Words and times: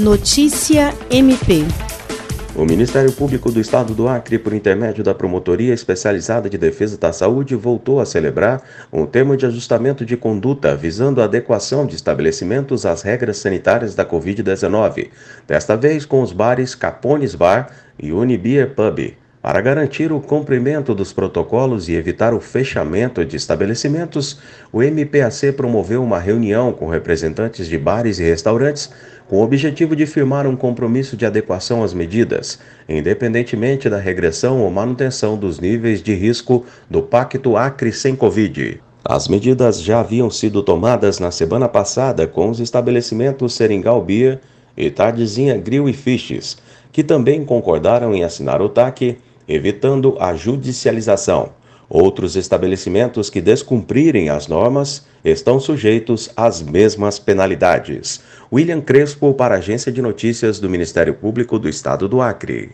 Notícia 0.00 0.94
MP. 1.10 1.62
O 2.56 2.64
Ministério 2.64 3.12
Público 3.12 3.52
do 3.52 3.60
Estado 3.60 3.92
do 3.92 4.08
Acre, 4.08 4.38
por 4.38 4.54
intermédio 4.54 5.04
da 5.04 5.14
Promotoria 5.14 5.74
Especializada 5.74 6.48
de 6.48 6.56
Defesa 6.56 6.96
da 6.96 7.12
Saúde, 7.12 7.54
voltou 7.54 8.00
a 8.00 8.06
celebrar 8.06 8.62
um 8.90 9.04
termo 9.04 9.36
de 9.36 9.44
ajustamento 9.44 10.02
de 10.06 10.16
conduta 10.16 10.74
visando 10.74 11.20
a 11.20 11.24
adequação 11.24 11.84
de 11.84 11.96
estabelecimentos 11.96 12.86
às 12.86 13.02
regras 13.02 13.36
sanitárias 13.36 13.94
da 13.94 14.06
Covid-19, 14.06 15.10
desta 15.46 15.76
vez 15.76 16.06
com 16.06 16.22
os 16.22 16.32
bares 16.32 16.74
Capones 16.74 17.34
Bar 17.34 17.70
e 17.98 18.10
Unibier 18.10 18.74
Pub. 18.74 19.14
Para 19.42 19.62
garantir 19.62 20.12
o 20.12 20.20
cumprimento 20.20 20.94
dos 20.94 21.14
protocolos 21.14 21.88
e 21.88 21.94
evitar 21.94 22.34
o 22.34 22.40
fechamento 22.40 23.24
de 23.24 23.36
estabelecimentos, 23.36 24.38
o 24.70 24.82
MPAC 24.82 25.52
promoveu 25.52 26.02
uma 26.02 26.18
reunião 26.18 26.74
com 26.74 26.86
representantes 26.88 27.66
de 27.66 27.78
bares 27.78 28.18
e 28.18 28.22
restaurantes 28.22 28.90
com 29.26 29.36
o 29.36 29.42
objetivo 29.42 29.96
de 29.96 30.04
firmar 30.04 30.46
um 30.46 30.54
compromisso 30.54 31.16
de 31.16 31.24
adequação 31.24 31.82
às 31.82 31.94
medidas, 31.94 32.58
independentemente 32.86 33.88
da 33.88 33.96
regressão 33.96 34.60
ou 34.60 34.70
manutenção 34.70 35.38
dos 35.38 35.58
níveis 35.58 36.02
de 36.02 36.12
risco 36.12 36.66
do 36.90 37.00
Pacto 37.00 37.56
Acre 37.56 37.92
sem 37.92 38.14
Covid. 38.14 38.78
As 39.02 39.26
medidas 39.26 39.82
já 39.82 40.00
haviam 40.00 40.28
sido 40.28 40.62
tomadas 40.62 41.18
na 41.18 41.30
semana 41.30 41.66
passada 41.66 42.26
com 42.26 42.50
os 42.50 42.60
estabelecimentos 42.60 43.54
Seringal 43.54 44.04
Beer 44.04 44.38
e 44.76 44.90
Tardezinha 44.90 45.56
Grill 45.56 45.88
e 45.88 45.94
Fishes, 45.94 46.58
que 46.92 47.02
também 47.02 47.42
concordaram 47.42 48.14
em 48.14 48.22
assinar 48.22 48.60
o 48.60 48.68
TAC 48.68 49.16
evitando 49.50 50.16
a 50.20 50.34
judicialização. 50.34 51.50
Outros 51.88 52.36
estabelecimentos 52.36 53.28
que 53.28 53.40
descumprirem 53.40 54.28
as 54.28 54.46
normas 54.46 55.04
estão 55.24 55.58
sujeitos 55.58 56.30
às 56.36 56.62
mesmas 56.62 57.18
penalidades. 57.18 58.20
William 58.52 58.80
Crespo, 58.80 59.34
para 59.34 59.56
a 59.56 59.58
Agência 59.58 59.90
de 59.90 60.00
Notícias 60.00 60.60
do 60.60 60.70
Ministério 60.70 61.14
Público 61.14 61.58
do 61.58 61.68
Estado 61.68 62.08
do 62.08 62.22
Acre. 62.22 62.70